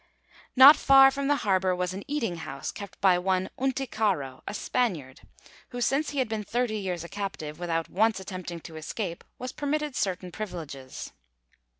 [0.55, 5.21] Not far from the harbour was an eating house kept by one Unticaro, a Spaniard,
[5.69, 9.51] who since he had been thirty years a captive without once attempting to escape was
[9.51, 11.11] permitted certain privileges.